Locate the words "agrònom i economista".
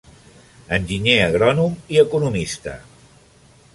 1.25-2.77